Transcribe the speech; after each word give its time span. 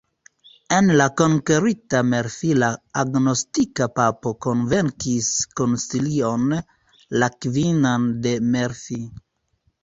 En 0.75 0.87
la 0.99 1.05
konkerita 1.19 1.99
Melfi 2.13 2.49
la 2.63 2.69
agnoskita 3.01 3.87
papo 3.99 4.33
kunvokis 4.47 5.29
koncilion, 5.61 6.57
la 7.25 7.31
kvinan 7.47 8.09
de 8.25 8.35
Melfi. 8.57 9.01